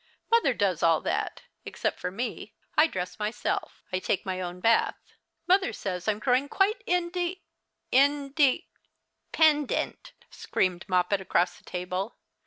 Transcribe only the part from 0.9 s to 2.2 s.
that^ except for